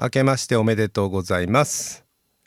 [0.00, 2.04] 明けましておめでとうございます、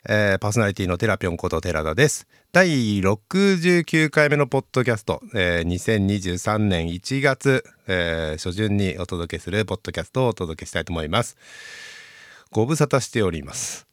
[0.08, 2.26] えーパーソナリティのテラピョンこと寺田です。
[2.50, 11.36] 第69回目のポッドキャスト、えー2023年1月、えー初旬にお届けするポッドキャストをお届けしたいと思います。
[12.50, 13.86] ご無沙汰しております。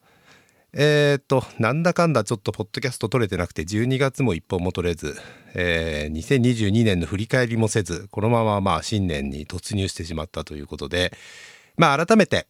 [0.72, 5.18] えー、となんだかんだちょっとポッドキャスト撮れてなくて12月も一本も撮れず、
[5.54, 11.12] えー2022年の振り返りもせずこのまままあ新年に突入してしまったということで
[11.76, 12.48] まあ改めて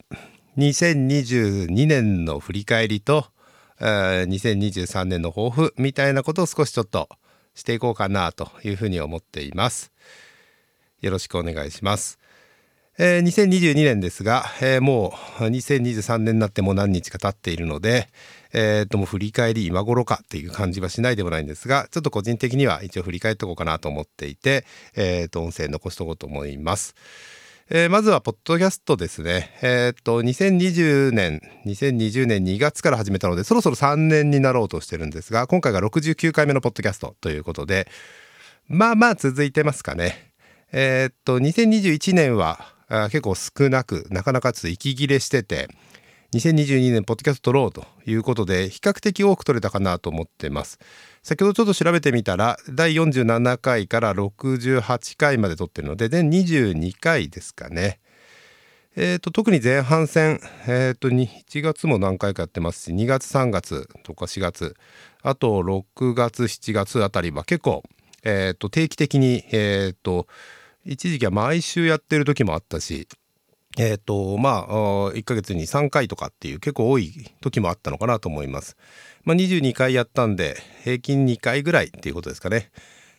[0.60, 3.28] 2022年の振り返りと、
[3.80, 7.08] えー2023年の抱負みたいなことを少しちょっと
[7.56, 9.94] していこうかなというふうに思っています。
[11.00, 12.20] よろしくお願いします。
[12.98, 18.10] えー2022年ですが、えーもう2023年になってもう何日か経っているので、
[18.52, 26.96] えーともう振り返り今頃かっていう感じはしないでもないんですがちょっと個人的には一応振り返っておこうかなと思っていて、えーと音声残しておこうと思います。
[27.72, 29.56] えーまずはポッドキャストですね。
[29.62, 37.88] えっ、と2020年2020年2月から始めたのでそろそろ3年になろうとしてるんですが今回が69回目のポッドキャストということで
[38.68, 40.34] まあまあ続いてますかね。
[40.72, 42.74] えーっと2021年は
[43.12, 45.68] 結構少なくなかなかちょっと息切れしてて
[46.34, 50.80] 2022年ポッドキャスト撮ろうということで比較的多く撮れたかなと思ってます
[51.24, 58.00] 先ほどちょっと調べてみたら第47回から68回まで撮ってるので全22回ですかね
[58.96, 64.76] えー、と特に前半戦、えー、と1月も何回かやってますし2月3月とか4月
[65.22, 67.84] あと6月7月あたりは結構、
[68.24, 70.28] えー、と定期的に、えー、と
[70.86, 73.08] 一時期は毎週やってる時もあったし
[73.78, 74.74] えー、とまあ
[75.14, 78.76] 1ヶ月に3回とかっていう結構多い時もあったのかなと思います。
[79.24, 82.72] まあ、22回やったんで平均2回ぐらいっていうことですかね。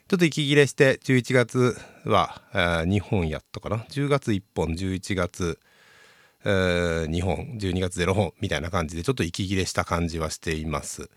[0.09, 5.61] ちょっと息切れして11月は2本やったかな10月1本11月、
[6.45, 11.11] 2本12月0本みたいな感じでちょっと息切れした感じはしています。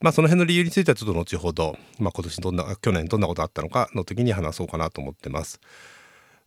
[0.00, 5.60] まあその辺の理由についてはちょっと後ほど、まあ、今年どんな去年どんなことあったのかの時に話そうかなと思ってます。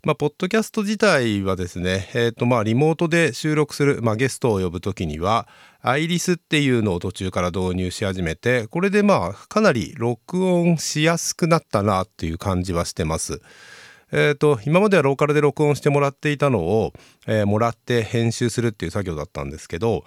[0.05, 5.47] まあ、ポッドキャスト自体はですね、えーとまあ、リモートで収録する、まあ、ゲストを呼ぶときには
[5.81, 13.41] アイリスっていうのを途中から導入し始めてこれでまあかなり録音しやすくなったなっていう感じはしてます。
[14.11, 16.93] えー、と今まではローカルで録音してもらっていたのを、
[17.25, 20.05] えーもらって編集するっていう作業だったんですけど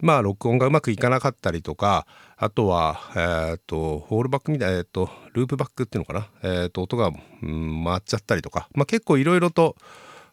[0.00, 7.10] まあ録音がうまくいかなかったりとかあとはえー、とホールバックみたいな、えー、とループバックっていうのかな、えー、と音が、
[7.42, 9.76] うん、回っちゃったりとか、まあ、結構いろいろと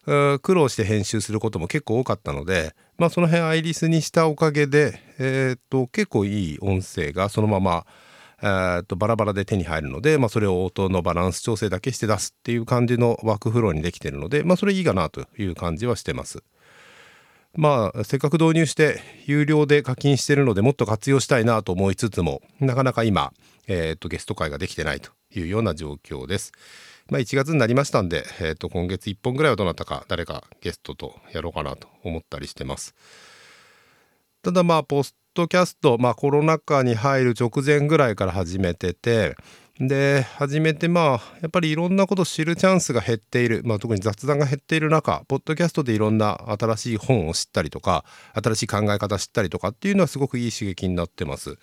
[0.06, 7.84] 苦労して編集することも結構多かったので、まあ、その辺アイリスにしたおかげで、えー、と結構いい音声がそのまま、
[8.40, 16.44] えー、とバラバラで手に入るので、まあ、それを音のバランス調整だけして出すっていう感じのワークフローにできてるので、まあ、それいいかなという感じはしてます。
[17.56, 23.32] まあせっかく導入して有料で課金してるのでもっと活用したいなと思いつつもなかなか今、
[23.66, 26.52] えー、とゲスト会ができてないというような状況です。
[27.08, 32.94] まあ、1月になりましたんで、えー、と今月1本ぐらいはどなたか誰かゲストとやろうかなと思ったりしてます。
[34.42, 39.36] ただまあポストキャスト、まあ、コロナ禍に入る直前ぐらいから始めてて
[39.78, 48.04] で始めてまあやっぱりいろんなこと知るチャンスが減っている、まあ、特に雑談が減っている中ポッドキャストでいろんな新しい本を知ったりとか
[48.42, 51.58] 新しい考え方知ったりとかっていうのはすごくいい刺激になってます。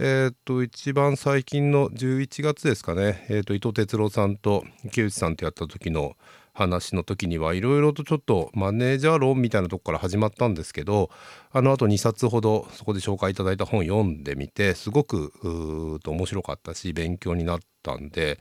[0.00, 6.16] えー、と一番最近の11月ですかね、えー、と伊藤哲郎さんと池内さんとやった時の
[6.58, 11.08] 話の時にはいろいろとちょっとマネージャー論みたいなとこから始まったんですけど
[11.52, 18.40] あのあと2冊ほどそこで紹介いただいた本読んでみてすごくうーと面白かったし勉強になったんで、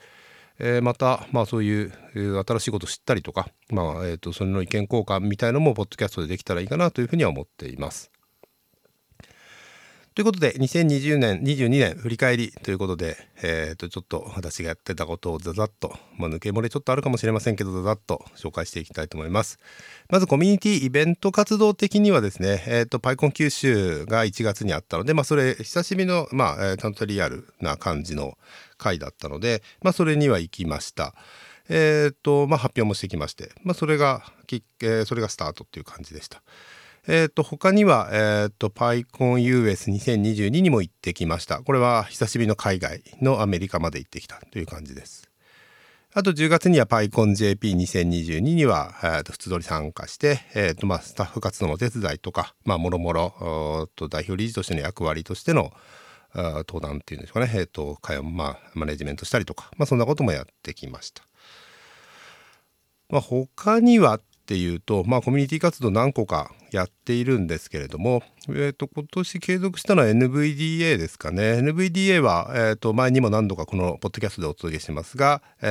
[0.58, 8.12] えーまた、まあ、そういう新しいこと知ったりとか、まあえー、とそれの意見交換みたいのもポッドキャストでできたらいいかなというふうには思っています。
[10.18, 19.60] ということで2020年22年振り返りということで、えー、とちょっと私がやってたことをざざっと、まあ、抜け漏れちょっとあるかもしれませんけどざざっと紹介していきたいと思います。
[20.10, 28.40] まずコミュニティイベント活動的にはですね、えー、とパイコン九州が1月にあったので、まあ、それ久しぶりの、まあちゃんとリアルな感じの
[28.80, 31.14] 回だったので、まあ、それには行きました。
[31.70, 34.24] えーとまあ、発表もしてきまして、まあ、それが、
[34.82, 36.42] えーそれがスタートっていう感じでした。
[37.10, 41.62] えー、と他には、えー、と PyConUS2022 にも行ってきました。
[41.62, 45.30] これは久しぶりの海外のアメリカまで行ってきたという感じです。
[46.14, 55.72] あと10月には PyConJP2022 には、えー、と普通通り参加して、えーとまあ、スタッフ活動のお手伝いとか、まあ、もろもろと代表理事としての役割としての
[56.36, 61.24] 登壇っていうんですかね、えーと会まあ、マネジメントしたりとか、まあ、そんなこともやってきました。
[63.10, 75.66] まあ、他にはっていうと、まあ、コミュニティ活動何個かやっているんですけれども、えー、と今年継続したのは NVDA ですかね NVDA は、えー、と前にも何度かこのポッドキャストでお届けしますが、え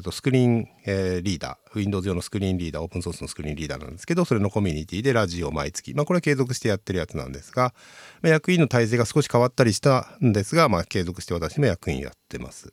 [0.00, 7.74] ー、とスクリーン、えー、リーダー Windows 用のスクリーンリーダーオープンソースのスクリーンリーダーなんですけどそれのコミュニティでラジオを毎月、まあ、これは継続してやってるやつなんですが、
[8.22, 12.72] まあ、役員の体制が少し変わったりしたんですが、まあ、継続して私も役員やってます。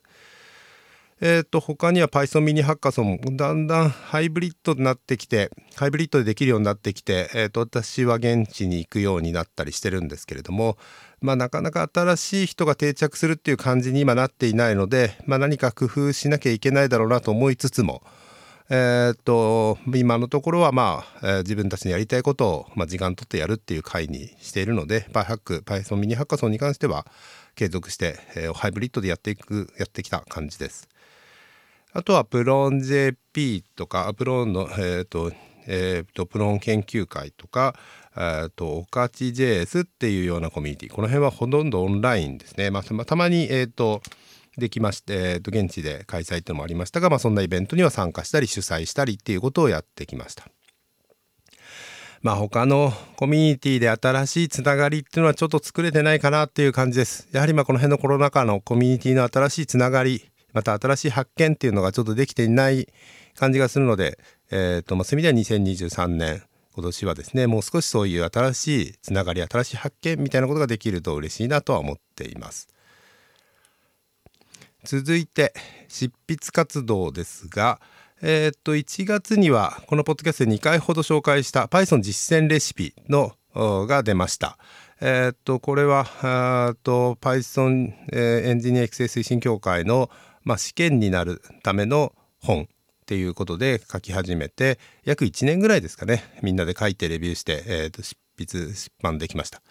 [1.19, 10.77] えー、と他には Python ミニハッカソンもだんだんハイブリッドになってきてハイブリッドでできるようになってきて、えー、と私は現地に行くようになったりしてるんですけれども、
[11.19, 18.03] まあ、なかなか新しい人が定着するっていう感じに今なっていないので、まあ、何か工夫しなきゃいけないだろうなと思いつつも、
[18.69, 27.07] えー、と今のところはまあ、えー、自分たちのやりたいことを、まあ、時間取ってやるっていう回にしているので PyHack Python ミニハッカソンに関しては
[27.55, 30.87] 継続して、えー、ハイブリッドでやっていくやってきた感じです。
[31.93, 35.31] あとはプロン JP とかプロンの、えーと
[35.67, 37.75] えーと、プロン研究会とか、
[38.15, 44.01] えーと、オカチ JS っていうようなコミュニティこの辺はほとんどオンラインですね、まあ、たまに、えーと、
[44.57, 50.45] できまして、えー、と現地で開催っていうのもありましたが、まあ、そんなイベントには参加したり主催したりっていうことをやってきました。
[52.23, 57.29] まあ他のコミュニティで新しいつながりっていうのはちょっと作れてないかなっていう感じです。
[57.31, 60.27] やはりまあこの辺のコロナ禍のコミュニティの新しいつながり
[60.57, 62.88] また新しい発見っていうのがちょっとできていない
[63.36, 64.18] 感じがするので、
[64.50, 66.42] えーとまあ、そういう意味では2023年
[66.74, 72.69] 今年はですねもう少しそういう新しいつながり新しい発見みたいなことができると嬉しいなとは思っています。
[74.83, 75.54] 続いて
[75.88, 77.80] 執筆活動ですが、
[78.24, 84.57] えー、と1月にはこのポッドキャストで2回ほど紹介した Python 実践レシピのが出ました。
[85.00, 90.09] えー、っとこれはと Python、え、エンジニア育成推進協会の
[90.47, 92.65] まあ、試験になるための本っ
[93.05, 99.61] ていうことで書き始めて約1年ぐらいですかねみんなで書いてレビューして、えー、と執筆出版できました。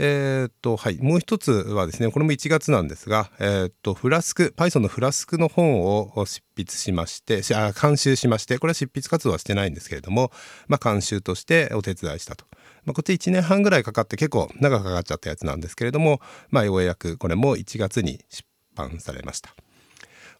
[0.00, 10.30] えー、っとはいもう一つはですねこれも1月なんですが、えー、っとフラスク Python のフラスクの本を執筆しましてあ監修しましてこれは執筆活動はしてないんですけれども、
[10.68, 12.44] まあ、監修としてお手伝いしたと。
[12.84, 16.20] まあ、こっち1年半ぐらいかかって結構長くかかっちゃったやつなんですけれども、
[16.50, 18.44] まあ、ようやくこれも1月に出
[18.76, 19.54] 版されました。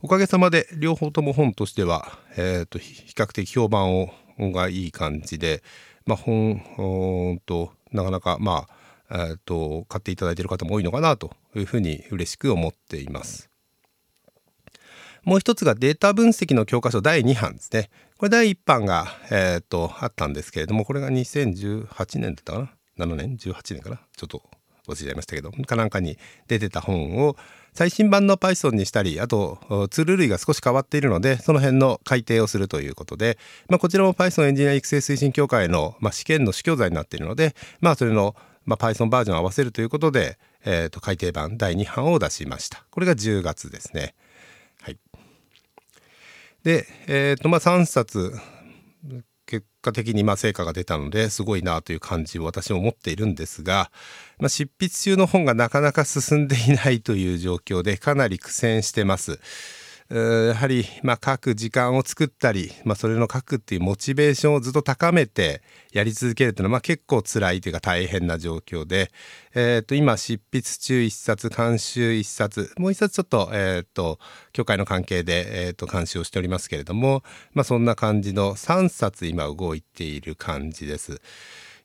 [0.01, 5.65] おかげさまで両方とも本としては、えーと、比較的評判をがいい感じで、
[6.07, 8.69] まあ、本となかなかま
[9.11, 13.51] あ、えーと、買っていただいている方も多いのかなというふうに嬉しく思っています。
[15.25, 17.91] もう一つがデータ分析の教科書第2版ですね。
[18.19, 24.01] これ第1版が、えーと、あったんですけれどもこれが2018年だったかな？7年？18年かな？
[24.17, 24.43] ちょっと
[24.87, 27.37] 忘れちゃいましたけどかなんかに出てた本を
[27.79, 33.39] 最新版の Python にしたりあとツール類が少し変わっているのでその辺の改定をするということで、
[33.69, 38.35] まあ、こちらも Python エンジニア育成推進協会の、まあ、試験の試教材になっているので、まあ、それの、
[38.65, 42.83] まあ、Python バージョンを合わせるということで、えー、と改訂版第2版を出しました。
[42.91, 44.17] これが10月ですね。
[44.83, 44.99] はい。
[46.65, 48.33] でえ、ー、とまあ3冊
[49.49, 53.91] 結果的にま成果が出たのですごいなという感じを私も持っているんですが、
[54.39, 59.41] まあ、執筆中の本がなかなか進んでいないという状況でかなり苦戦してます。
[60.11, 65.61] やはり、ま、書く時間を作ったり、まあ、それの書くっていうモチベーションをずっと高めて
[65.93, 69.11] やり続けるというのは、まあ、結構辛いというか大変な状況で、
[69.55, 74.19] えー、と今執筆中1冊監修1冊もう1冊ちょっと,、えー、と
[74.53, 77.23] 協会の関係で、え、と監修をしておりますけれども、
[77.53, 81.21] まあ、そんな感じの3冊今動いている感じです。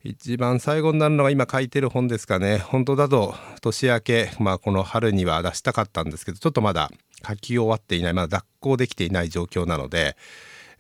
[0.06, 6.92] 一番最後になるのが今書いてる本ですかね本当だと年明け、まあ、この春には出したかったんですけどちょっとまだ
[7.26, 10.18] 書き終わっていないまだ脱行できていない状況なので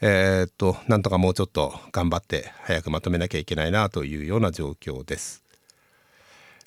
[0.01, 5.43] えー、っとなんとかもうちょっと頑張って早くまとめなきゃいけないなというような状況です。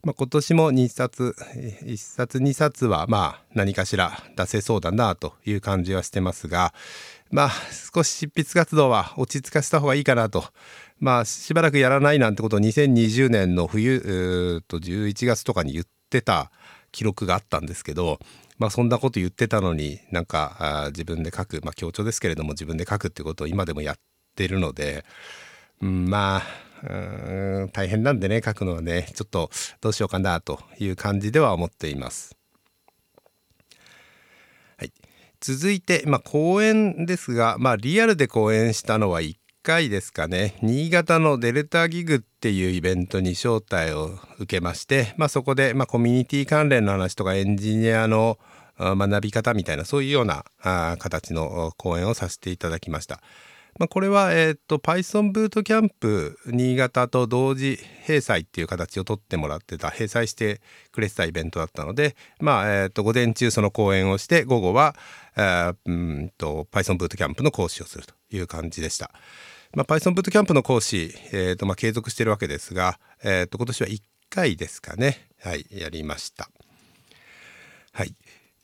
[0.03, 1.35] まあ、今年も2冊
[1.83, 6.73] 1冊2冊はまあ何かしら出せそうだなという感じはしてますが
[7.31, 7.51] まあ
[7.93, 10.45] 少し執筆活動は落ち着かせた方がいいかなと
[10.99, 16.51] まあしばらくやらないなんてことを2020年の冬と11月とかに言ってた
[16.93, 18.19] 記録があったんですけど
[18.59, 23.97] まあそんなこと言ってたのになんかあ自分で書くまあ強調ですけれども自分で書くってことを今でもやっ
[24.35, 25.05] てるので、
[25.83, 26.43] うん、まあ
[26.83, 29.51] うん大変なんでね書くのはねちょっと
[29.81, 32.37] どうしようかなという感じでは思っています。
[34.79, 34.93] はい、
[35.41, 39.35] 続いて、まあ、講演ですが、まあ、リアルで講演したのは1
[39.67, 48.39] 回ですかね新潟のデルタギグっていうイベントに招待を受けまして、まあ、そこで、まあ、コミュニティ関連の話とかエンジニアの
[48.79, 50.45] 学び方みたいなそういうような
[51.01, 53.21] 形の講演をさせていただきました。
[53.81, 60.61] まあ、これは、えーと、Python ブートキャンプ新潟と同時閉鎖っていう形を取ってもらってた閉鎖して
[60.93, 64.95] くれてたイベントだったので、まあえーと、午前中その講演をして午後は、
[65.37, 69.11] えー、うんと Python ブートキャンプの講師をするという感じでした。
[69.77, 76.49] まあ、Python ブートキャンプの講師、えーとまあ、継続してるわけですが、えー、と今年は1回ですかね、はい、やりました。
[77.93, 78.15] はい、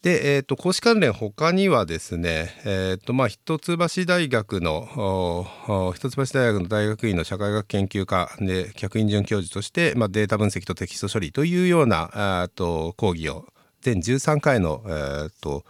[0.00, 3.76] で、えーと、講師関連他にはですね、えーとまあ、一橋
[4.07, 5.47] 大学の
[5.95, 13.45] 一橋大学の大学院の社会学研究科で客員准教授として、まあ、データ分析とテキスト処理というようなと講義を
[13.83, 15.66] 全13回の、えーと、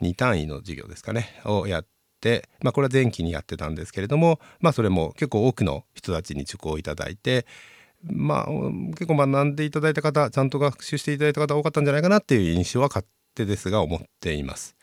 [0.00, 1.95] 2単位の授業ですかねをやって、
[2.62, 7.46] まあ、これは前期にやってたんですけれども、まあ、それも結構多くの人たちに受講いただいて、
[8.02, 8.46] まあ、
[8.90, 14.76] 結構学んでいただいた方ちゃんと学習していただいた方多かったんじゃないかなっていう印象は勝手ですが思っています。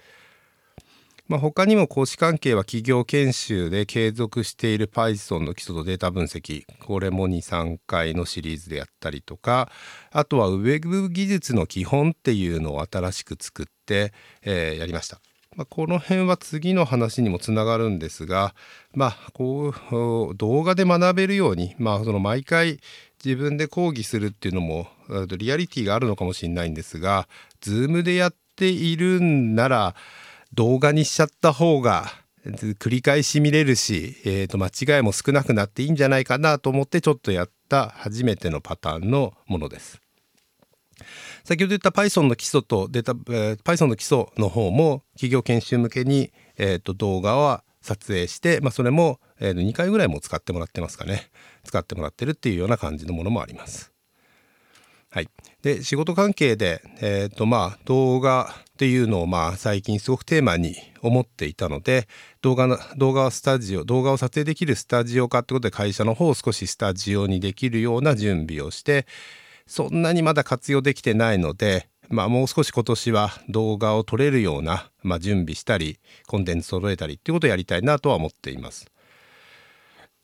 [1.30, 9.72] まあ、他にも講師関係は企業研修で継続している Python の基礎とデータ分析これも23回のシリーズでやったりとか
[10.12, 15.22] あとは Web 技術の基本っていうのを新しく作って、えー、やりました。
[15.56, 18.56] まあ、この辺は次の話にもつながるんですが、
[18.94, 19.74] まあ、こ
[20.32, 22.80] う動画で学べるように、まあ、その毎回
[23.24, 24.88] 自分で講義するっていうのも
[25.38, 27.28] リアリティがあるのかもしれないんですが
[27.62, 29.96] Zoom でやっているんなら
[30.54, 32.06] 動画にしちゃった方が
[32.46, 40.03] 繰り返し見れるし、えー、と間違いも少なくなっていいんじゃないかなと思ってちょっとやった初めてのパターンのものです。
[41.44, 51.30] 先ほど言った Python の基礎とデータ、えー、Python の基礎の方も企業研修向けに、えー、と動画は撮影して、まあ、それも、えー、2回ぐらいも使ってもらってますかね
[51.64, 53.94] 使ってもらってるっていうような感じのものもあります。
[55.14, 55.30] はい、
[55.62, 62.08] で仕事関係で、えーとまあ、動画っていうのをまあ最近すごくテーマに思っていたので
[62.42, 69.06] 動画の動画スタジオ動画を撮影できるスタジオ化ってことで会社の方を少しスタジオにできるような準備をして
[69.68, 78.86] そんなにまだ活用できてないので、まあ、もう少し今年は動画を撮れるような、まあ、準備したりコンテンツ揃えたりっていうことをやりたいなとは思っています。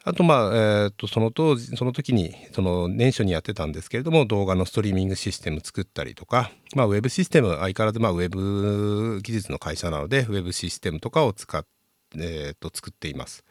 [0.06, 11.66] あとまあ、えー、とその当時その時にその年初にやってたんですけれども動画のストリーミングシステム作ったりとか、まあ、ウェブシステム相変わらずまあウェブ技術の会社なのでウェブシステムとかを使っ、
[12.16, 13.44] えー、と作っています。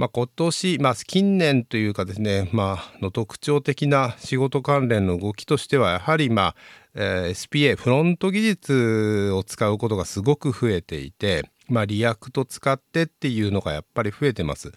[0.00, 6.54] まあ、今年、まあ、近年というかですね、まあの特徴的な仕事関連の動きとしてはやはり、まあ
[6.94, 14.72] えー、SPA フロント技術を使うことがすごく増えていて、まあ、 React 使ってっていうのがやっぱり増えてます。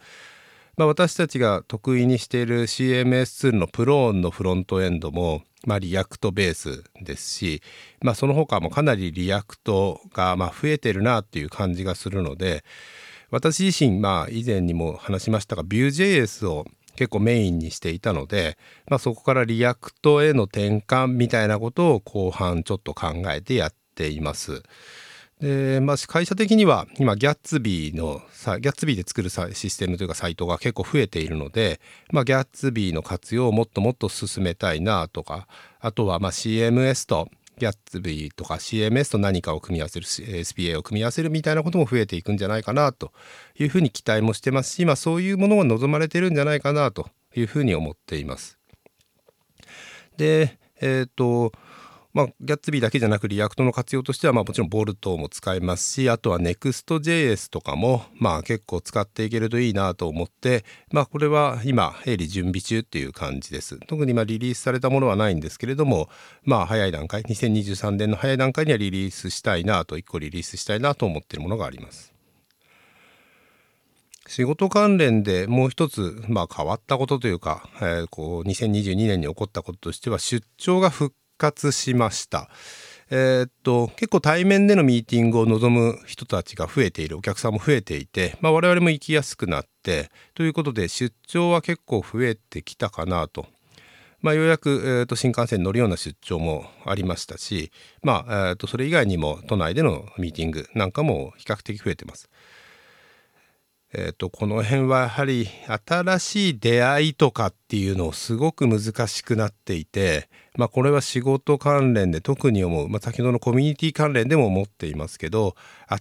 [0.76, 7.62] まあ、私たちが得意にしている CMS ツールの Plone のフロントエンドも、まあ、 React ベースですし、
[8.02, 12.66] まあ、その他もかなり React がまあ増えてるなっていう感じがするので
[13.34, 24.62] 私自身まあ以前にも話しましたが Vue.js を結構メインにしていたので、まあ、そこから React への転換みたいなことを後半ちょっと考えてやっています。
[25.42, 28.22] でまあ、会社的には今 Gatsby の
[28.62, 35.48] Gatsby で作るシステムというかサイトが結構増えているので、まあ、 Gatsby の活用をもっともっと進めたいなとか
[35.82, 37.30] あとはま CMS と
[37.64, 43.14] Gatsby とか CMS と何かを組み合わせる SPA を組み合わせるみたいなことも増えていくんじゃないかなと
[43.58, 48.60] いうふうに期待もしてますし、まあ、そういうものが望まれてるんじゃないかなというふうに思っています。
[50.18, 51.54] でえっ、ー、と
[52.14, 63.80] まあ、 Gatsby だけじゃなく React の活用としては、まあ、もちろん Volto も使えますしあとは Next.js とかも、まあ、結構使っていけるといいなと思って、まあ、これは今鋭利準備中っていう感じです。
[63.88, 66.08] 特にまリリースされたものはないんですけれども
[66.44, 72.14] まあ早い段階2023年の早い段階にはリリースしたいなと1個リリースしたいなと思っているものがあります。
[74.28, 81.14] 仕事関連でもう一つ、まあ、変わったことというか、えー、こう2022年に起こったこととしては出張が復
[81.44, 82.50] 活しました。
[83.10, 93.46] えー、っと結構対面でのミーティングを望む人たちが増えているお客さんも増えていて、まあ、我々も行きやすくなってということで出張は結構増えてきたかなと。
[94.22, 97.74] まあ、ようやく、えー、と新幹線に乗るような出張もありましたし、
[98.04, 102.30] まあえー、とそれ以外にも都内でのミーティングなんかも比較的増えてます。
[103.96, 105.48] えーと、この辺はやはり
[105.88, 115.56] 新しい出会いとかっていうのをすごく難しくなっていて、まあ、これは仕事関連で特に思う、まあ、先ほどのコミュニティ関連でも思っていますけど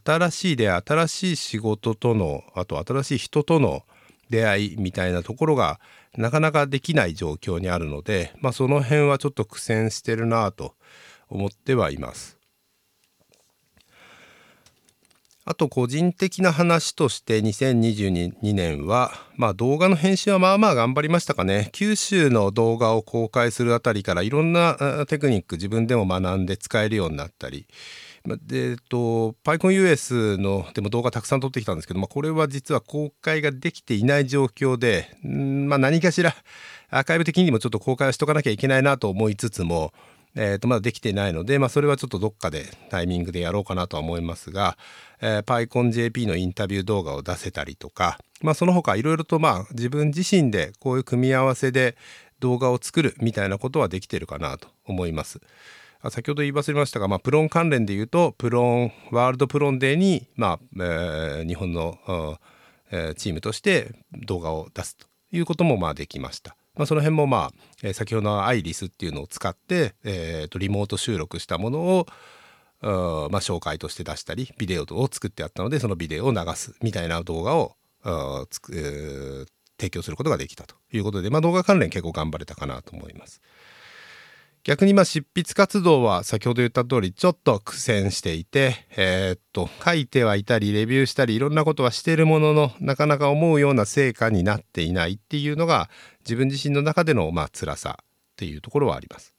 [0.05, 3.83] 新しい出会い新しい仕事とのあと新しい人との
[4.31, 5.79] 出会いみたいなところが
[6.17, 10.75] なかなかできない状況にあるので、まあ、その辺はちょっと苦戦してるなと
[11.29, 12.42] 思ってはいます。
[15.45, 21.71] あと個人的な話として2022年は、まあ、動画の編集はまあまあ頑張りましたかね。
[21.73, 27.67] 九州の動画を公開するあたりからいろんなテクニック自分でも学んで使えるようになったり。
[28.25, 36.37] でえっと PyConUS のでも動画たくさん撮ってきたんですけど、まあ、これは実は公開ができていない状況で、まあ、何かしら
[36.89, 39.93] アーカイブ的にもちょっと公開をしとかなきゃいけないなと思いつつも
[40.35, 44.79] えー、とまだできてないので、まあ、それはちょっとどっかでタイミングでやろうかなとは思いますが、
[45.21, 51.97] えー、PyConJP のインタビュー動画を出せたりとか、まあ、その他いろいろとまあ自分自身でこういう組み合わせで
[52.41, 55.41] 動画を作るみたいなことはできてるかなと思います。
[56.11, 61.97] 先ほど言い忘れましたが、まあ、 Plone 関連で言うと Plone World Plone Day に、まあえー、日本の、
[62.91, 66.57] えー、チームとして動画を出すということもまあできました。
[66.75, 67.53] まあ、その辺もまあ、
[67.83, 72.07] えー、先ほどのアイリスっていうのを使って、えー、とリモート収録したものを
[72.83, 72.89] まあ、
[73.41, 77.77] 紹介として出したりビデオを作ってあったのでそのビデオを流すみたいな動画を
[78.51, 79.47] つく、えー、
[79.79, 83.41] 提供することができたということで、まあ、動画関連結構頑張れたかなと思います。
[84.65, 95.91] 逆にまあ執筆活動は先ほど言った通りちょっと苦戦していて、えー、っと書いてはいたりレビューしたりいろんなことはしてるもののなかなか思うような成果になっていないっていうのが
[96.21, 98.05] 自分自身の中でのまあ辛さっ
[98.37, 99.35] ていうところはあります。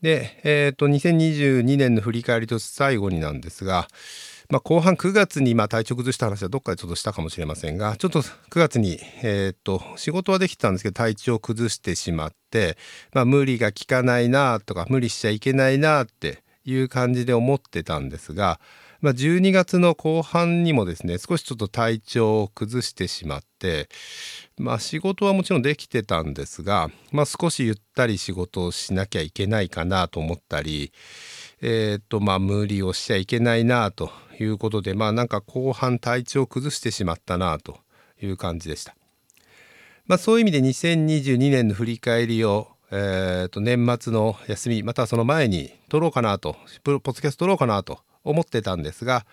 [0.00, 3.88] で、えー、っと2022年の振り返りと最後になんですが、
[4.50, 12.78] まあ、後半9月にまあ体調崩した話はどっかでちょっとしたかもしれませんがちょっと9月に、え、っと仕事はできたんですけど体調を崩してしまって、
[13.12, 18.58] まあ、無理が効かないなとか無理しちゃいけないなっていう感じで思ってたんですが、
[19.00, 23.90] まあ、12月の後半にもですね少しちょっと体調を崩してしまって、
[24.56, 30.92] まあ、仕事はもちろんできてたんですが、まあ、少しゆったり仕事をしなきゃいけないかなと思ったり、
[31.60, 37.78] え、っとまあ無理をしちゃいけないなということでまあなんか後半体調を崩してしまったなと
[38.20, 38.94] いう感じでした。
[40.06, 49.26] まあ、そういう意味で2022年の振り返りを、えー、と年末の休みまたはその前に撮ろうかなとポッドキャスト撮ろうかなと思ってたんですが、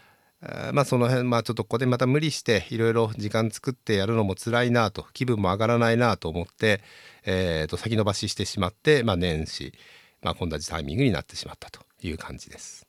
[0.73, 6.81] まあその辺まあちょっとここでまた無理していろいろ時間作ってやるのも辛いなと気分も上がらないなと思って、
[7.25, 9.73] えー、と先延ばししてしまって、まあ、年始、
[10.21, 12.84] まあ、こんなタイミングになってしまったという感じです。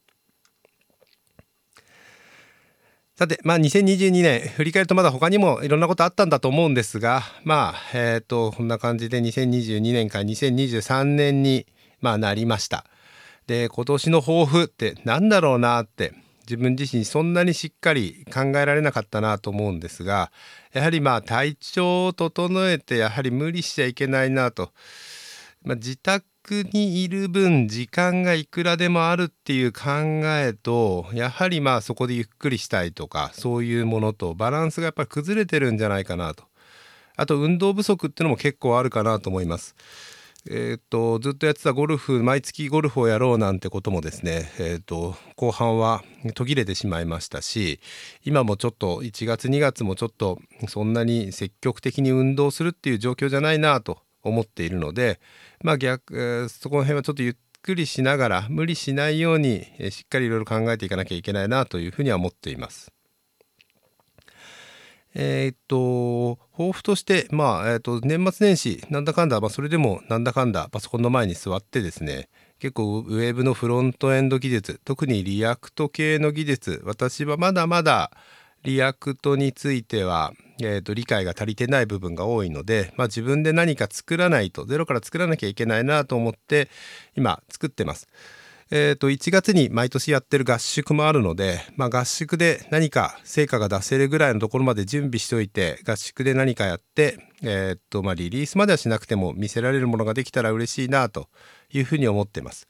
[3.18, 11.64] さて、まあ、2022年振り返るとまだ他にもいろんなことあったんだと思うんですがまあえっ、ー、とこんな感じで2022年から2023年に、
[12.02, 12.84] まあ、なりました。
[13.46, 20.30] で今年の抱負って何だろうなって自分自身そんなにしっかり考えられなかったなと思うんですが
[20.74, 24.72] やはりまあ体調を整えてやはり無理しちゃいけないなと、
[25.66, 29.82] まあ、自宅にいる分時間がいくらでもあるっていう考
[30.24, 36.44] えとやはりまあそこでゆっくりしたいとかそういうものとバランスがやっぱり崩れてるんじゃないかなと
[37.16, 39.74] あと運動不足っていうのも結構あるかなと思います。
[40.48, 46.04] えーと、ずっとやってたゴルフ毎月ゴルフをやろうなんてこともですね、えーと、後半は
[46.36, 47.80] 途切れてしまいましたし
[48.24, 55.20] 今もちょっと1月2月もちょっとそんなに積極的に運動するっていう状況じゃないなと思っているので
[55.62, 62.92] まあ逆、そこの辺はちょっとゆっくりしながら無理しないようにしっかりいろいろ考えていかなきゃいけないなというふうには思っています。
[65.18, 78.10] えー、っと抱負としてまあ、えー、っと年末年始なんだかんだ、まあ、それでもなんだかんだパソコンの前に座ってですね結構ウェブのフロントエンド技術特に React 系の技術私はまだまだ
[78.66, 86.68] React については、えー、と理解が足りてない部分が多いので、まあ、自分で何か作らないとゼロから作らなきゃいけないなと思って
[87.16, 88.08] 今作ってます。
[88.72, 101.28] えー、と1月に毎年やってる合宿もあるので、まあ、合宿で何か成果が出せるぐらいのところまで準備しておいて合宿で何かやって、えーとまあ、リリースまではしなくても見せられるものができたら嬉しいなと
[101.72, 102.66] いうふうに思ってます。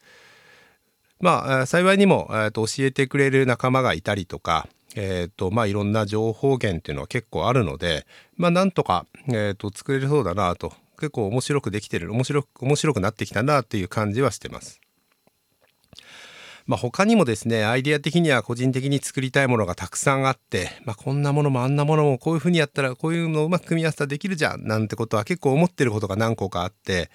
[1.19, 4.67] まあ、幸いにも、えー、と教えてくれる仲間がいたりとか、
[4.99, 14.81] えーとまあ、いろんな情報源っていうのは結構あるので、まあ、なんとか、えー、と作れるそうだなと結構面白くできてる面白く面白くなってきたなっていう感じはしてます。
[16.65, 27.09] まあ、他にもですねアイデア的には個人的に作りたいものがたくさんあって、まあ、こんなものもあんなものもこういうふうにやったらこういうのをうまく組み合わせたらできるじゃんなんてことは結構思ってることが何個かあって、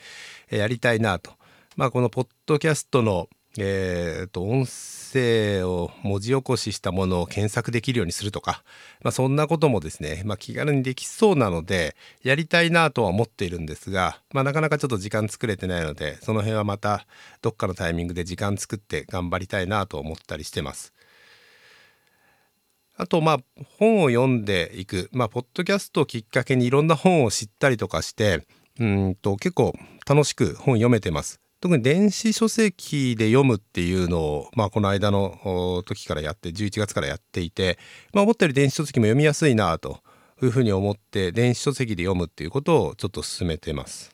[0.51, 1.33] えやりたいなと。
[1.77, 8.65] まあ、このポッドキャストのえーと、音声を文字起こししたものを検索できるようにするとか、
[9.03, 17.07] まあ、そんなこともですね、まあ、気軽にできそうなのでやりたいなとは思っているんですが、まあ、なかなかちょっと時間作れてないのでその辺はまた
[17.43, 20.95] どっかのタイミングで時間作って頑張りたいなと思ったりしてます。
[22.97, 23.39] あとまあ
[23.79, 28.47] 本を読んでいくまあポッドキャストをきっかけにいろんな本を知ったりとかして
[28.79, 29.75] うんと結構
[30.07, 31.42] 楽しく本読めてます。
[31.63, 37.79] 特に電子書籍で読むっていうのを、まあ、この間の時からやって11月からやっていて、
[38.13, 40.01] まあ、思ったより電子書籍も読みやすいなと
[40.43, 44.11] いうふうに思って電子書籍で読むっていうことをちょっと進めてます。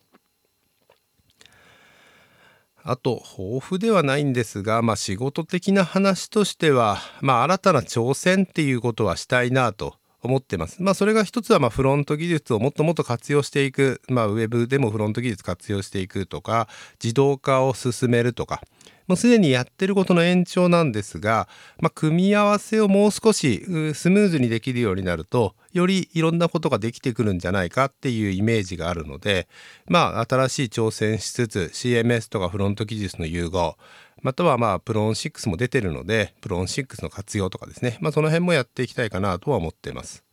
[2.82, 10.82] あと豊富ではないんですが、まあ、仕事的な話としては、まあ、新たな挑戦っていうことはしたいなと思ってます。
[10.82, 16.68] まあそれが一つはまフロント技術をもっともっと活用していく、まあウェブでもフロント技術活用していくとか、
[17.02, 18.62] 自動化を進めるとか、
[19.08, 21.48] もうすでにやってることの延長なんですが、
[21.80, 29.48] まあ、組み合わせをもう少しスムーズにできるようになると、よりいろんなことができてくるんじゃないかっていうイメージがあるので、
[29.86, 33.78] まあ新しい挑戦しつつ CMS とかフロント技術の融合、
[34.22, 40.24] またはまあプロン6も出てるのでプロン6の活用とかですね、まあ、その辺もやっていきたいかなとは思ってます。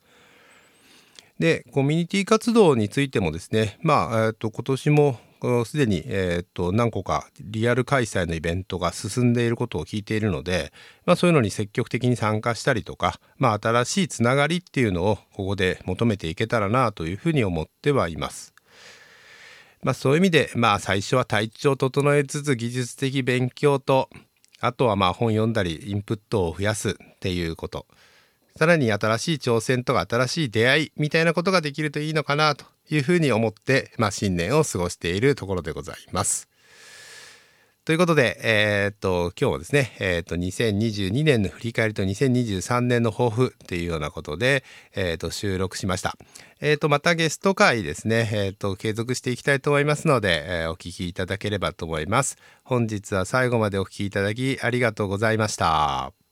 [1.39, 5.19] でコミュニティ活動についてもですねまあ、えー、と今年も
[5.65, 10.71] すでに、えー、と何個かリアル開催のイベントが進んでいることを聞いているので、
[11.05, 18.54] まあ、そういうのに積極的に参加したりとか、まあ、新しいつながりっていうのをここで求めていけたらなというふうに思ってはいます。
[19.85, 24.09] まあ、そういう意味で、まあ、最初は体調を整えつつ技術的勉強と
[24.59, 27.85] あとはまあ本読んだりインプットを増やすっていうこと
[28.55, 36.54] さらに新しい挑戦とか新しい出会いみたいなことができるといいのかなというふうに思って、まあ、新年を過ごしているところでございます。
[37.85, 44.63] ということで、えー、っと、今日はですね、えー、っと、2022年の振り返りと2023年の抱負っていうようなことで、
[44.95, 46.17] えー、っと、収録しました。
[46.61, 52.37] えっと、またゲスト会ですね、えっと、継続していきたいと思いますので、えお聞きいただければと思います。
[52.63, 56.24] 本日は最後までお聞きいただきありがとうございました。